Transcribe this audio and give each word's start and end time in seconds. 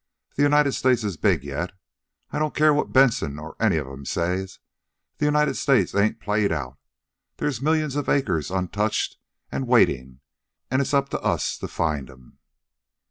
The 0.35 0.41
United 0.41 0.71
States 0.71 1.03
is 1.03 1.15
big 1.15 1.43
yet. 1.43 1.73
I 2.31 2.39
don't 2.39 2.55
care 2.55 2.73
what 2.73 2.91
Benson 2.91 3.37
or 3.37 3.55
any 3.59 3.77
of 3.77 3.85
'em 3.85 4.03
says, 4.03 4.57
the 5.19 5.25
United 5.25 5.53
States 5.57 5.93
ain't 5.93 6.19
played 6.19 6.51
out. 6.51 6.79
There's 7.37 7.61
millions 7.61 7.95
of 7.95 8.09
acres 8.09 8.49
untouched 8.49 9.17
an' 9.51 9.67
waitin', 9.67 10.21
an' 10.71 10.81
it's 10.81 10.95
up 10.95 11.09
to 11.09 11.21
us 11.21 11.55
to 11.59 11.67
find 11.67 12.09
'em." 12.09 12.39